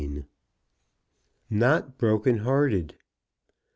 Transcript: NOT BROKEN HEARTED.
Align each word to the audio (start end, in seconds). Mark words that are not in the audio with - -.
NOT 1.51 1.99
BROKEN 1.99 2.37
HEARTED. 2.39 2.95